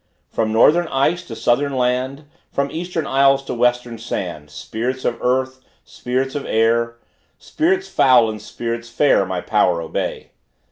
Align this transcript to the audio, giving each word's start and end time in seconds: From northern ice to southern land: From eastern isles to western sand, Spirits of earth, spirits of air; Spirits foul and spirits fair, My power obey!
From 0.31 0.51
northern 0.51 0.87
ice 0.87 1.23
to 1.25 1.35
southern 1.35 1.75
land: 1.77 2.23
From 2.51 2.71
eastern 2.71 3.05
isles 3.05 3.45
to 3.45 3.53
western 3.53 3.99
sand, 3.99 4.49
Spirits 4.49 5.05
of 5.05 5.19
earth, 5.21 5.61
spirits 5.83 6.33
of 6.33 6.43
air; 6.47 6.95
Spirits 7.37 7.87
foul 7.87 8.27
and 8.27 8.41
spirits 8.41 8.89
fair, 8.89 9.27
My 9.27 9.41
power 9.41 9.79
obey! 9.79 10.31